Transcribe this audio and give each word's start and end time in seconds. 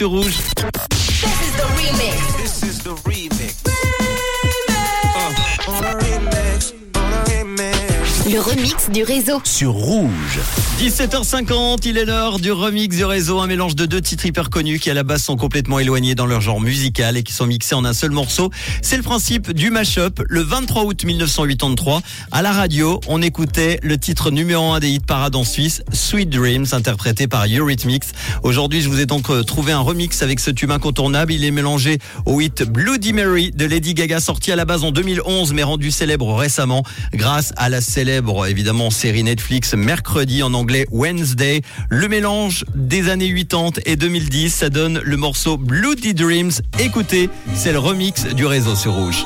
sur 0.00 0.10
rouge. 0.10 0.38
This 0.90 1.24
is 1.42 1.56
the 1.56 1.64
remix. 1.74 2.36
This 2.36 2.62
is 2.62 2.78
the 2.84 2.94
remix. 3.02 3.37
Le 8.30 8.40
remix 8.40 8.90
du 8.90 9.04
réseau. 9.04 9.40
Sur 9.42 9.72
rouge. 9.72 10.38
17h50, 10.78 11.78
il 11.86 11.96
est 11.96 12.04
l'heure 12.04 12.38
du 12.38 12.52
remix 12.52 12.94
du 12.94 13.04
réseau, 13.04 13.38
un 13.40 13.46
mélange 13.46 13.74
de 13.74 13.86
deux 13.86 14.02
titres 14.02 14.26
hyper 14.26 14.50
connus 14.50 14.78
qui 14.78 14.90
à 14.90 14.94
la 14.94 15.02
base 15.02 15.22
sont 15.22 15.36
complètement 15.36 15.78
éloignés 15.78 16.14
dans 16.14 16.26
leur 16.26 16.42
genre 16.42 16.60
musical 16.60 17.16
et 17.16 17.22
qui 17.22 17.32
sont 17.32 17.46
mixés 17.46 17.74
en 17.74 17.86
un 17.86 17.94
seul 17.94 18.10
morceau. 18.10 18.50
C'est 18.82 18.98
le 18.98 19.02
principe 19.02 19.52
du 19.52 19.70
mashup. 19.70 20.20
Le 20.28 20.42
23 20.42 20.84
août 20.84 21.04
1983, 21.04 22.02
à 22.30 22.42
la 22.42 22.52
radio, 22.52 23.00
on 23.08 23.22
écoutait 23.22 23.80
le 23.82 23.96
titre 23.96 24.30
numéro 24.30 24.72
1 24.72 24.80
des 24.80 24.90
hit 24.90 25.06
parades 25.06 25.34
en 25.34 25.44
Suisse, 25.44 25.82
Sweet 25.90 26.28
Dreams, 26.28 26.66
interprété 26.72 27.28
par 27.28 27.46
Eurythmics. 27.46 28.04
Aujourd'hui, 28.42 28.82
je 28.82 28.90
vous 28.90 29.00
ai 29.00 29.06
donc 29.06 29.30
euh, 29.30 29.42
trouvé 29.42 29.72
un 29.72 29.80
remix 29.80 30.20
avec 30.20 30.38
ce 30.38 30.50
tube 30.50 30.70
incontournable. 30.70 31.32
Il 31.32 31.44
est 31.44 31.50
mélangé 31.50 31.98
au 32.26 32.42
hit 32.42 32.62
Bloody 32.62 33.14
Mary 33.14 33.52
de 33.52 33.64
Lady 33.64 33.94
Gaga, 33.94 34.20
sorti 34.20 34.52
à 34.52 34.56
la 34.56 34.66
base 34.66 34.84
en 34.84 34.90
2011, 34.90 35.54
mais 35.54 35.62
rendu 35.62 35.90
célèbre 35.90 36.34
récemment 36.34 36.82
grâce 37.14 37.54
à 37.56 37.70
la 37.70 37.80
célèbre, 37.80 38.17
évidemment, 38.48 38.90
série 38.90 39.22
Netflix 39.22 39.74
Mercredi 39.74 40.42
en 40.42 40.52
anglais 40.54 40.86
Wednesday. 40.90 41.62
Le 41.88 42.08
mélange 42.08 42.64
des 42.74 43.08
années 43.08 43.32
80 43.32 43.80
et 43.86 43.96
2010, 43.96 44.52
ça 44.52 44.70
donne 44.70 45.00
le 45.04 45.16
morceau 45.16 45.56
Bloody 45.56 46.14
Dreams. 46.14 46.52
Écoutez, 46.78 47.30
c'est 47.54 47.72
le 47.72 47.78
remix 47.78 48.24
du 48.24 48.46
réseau 48.46 48.74
sur 48.74 48.94
Rouge. 48.94 49.24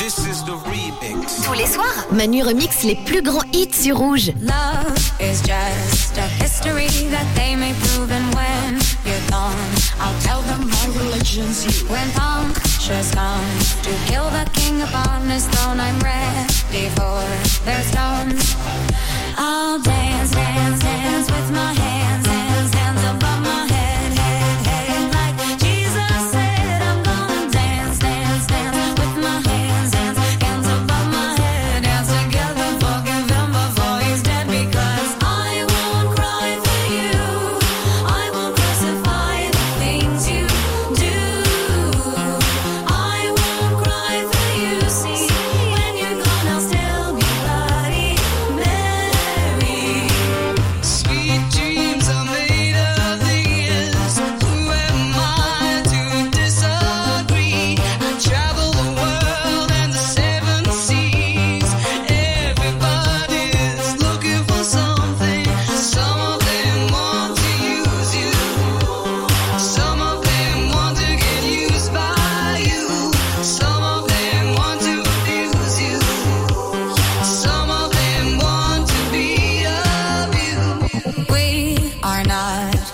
This 0.00 0.18
is 0.18 0.44
the 0.44 0.50
remix. 0.50 1.42
Tous 1.44 1.52
les 1.52 1.66
soirs, 1.66 2.06
Manu 2.12 2.42
remix 2.42 2.82
les 2.82 2.96
plus 3.06 3.22
grands 3.22 3.44
hits 3.52 3.72
sur 3.72 3.98
rouge. 3.98 4.32
Love 4.40 4.96
is 5.20 5.40
just 5.42 6.18
a 6.18 6.26
history 6.42 6.88
that 7.10 7.26
they 7.34 7.56
may 7.56 7.72
prove, 7.74 8.10
and 8.10 8.34
when 8.34 8.78
you're 9.04 9.30
gone, 9.30 9.54
I'll 10.00 10.18
tell 10.22 10.42
them 10.42 10.68
my 10.68 10.86
religion's 10.98 11.64
you. 11.64 11.86
When 11.88 12.10
punctures 12.12 13.10
come 13.12 13.44
to 13.82 13.90
kill 14.06 14.28
the 14.30 14.48
king 14.52 14.82
upon 14.82 15.28
his 15.28 15.46
throne, 15.46 15.80
I'm 15.80 15.98
ready 16.00 16.88
for 16.94 17.22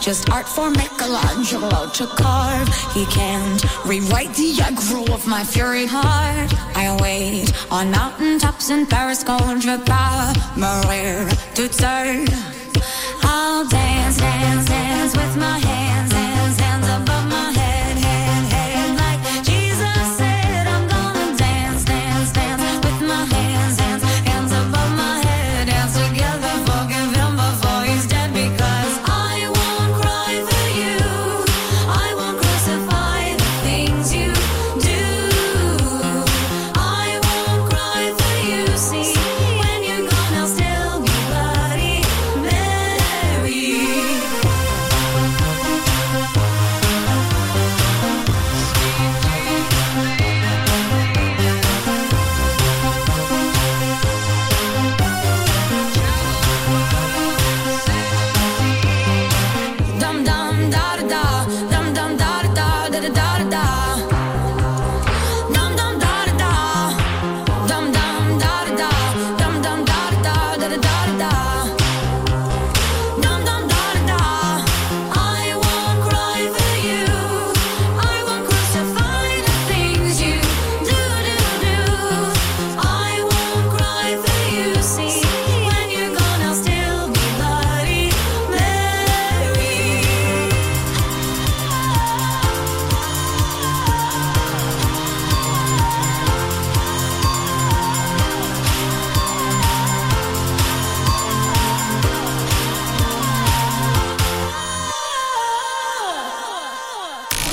just 0.03 0.29
art 0.31 0.49
for 0.49 0.69
Michelangelo 0.69 1.89
to 1.91 2.07
carve. 2.19 2.69
He 2.93 3.07
can't 3.07 3.63
rewrite 3.87 4.35
the 4.35 4.55
aggro 4.55 5.09
of 5.15 5.29
my 5.29 5.45
fury 5.45 5.87
heart. 5.87 6.53
I 6.77 6.99
wait 7.01 7.53
on 7.71 7.93
mountaintops 7.93 8.71
in 8.71 8.85
Paris, 8.87 9.23
mourir 10.57 11.31
toute 11.55 11.75
seule. 11.75 12.27
I'll 13.23 13.65
dance, 13.69 14.19
dance, 14.19 14.67
dance 14.67 15.17
with 15.17 15.37
my. 15.37 15.82